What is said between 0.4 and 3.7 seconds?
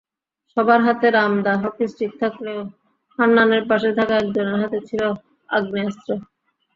সবার হাতে রামদা, হকিস্টিক থাকলেও হান্নানের